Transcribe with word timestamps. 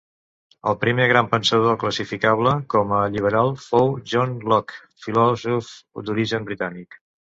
El 0.69 0.77
primer 0.83 1.03
gran 1.11 1.27
pensador 1.33 1.75
classificable 1.83 2.53
com 2.75 2.95
a 2.99 3.01
liberal 3.17 3.53
fou 3.69 3.93
John 4.15 4.33
Locke, 4.55 4.81
filòsof 5.05 5.71
d'origen 6.09 6.49
britànic. 6.53 6.99